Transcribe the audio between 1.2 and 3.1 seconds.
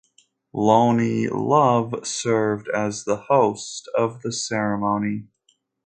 Love served as